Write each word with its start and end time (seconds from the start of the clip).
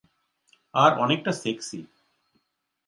আর 0.73 0.91
অনেকটা 0.99 1.31
সেক্সি। 1.33 1.79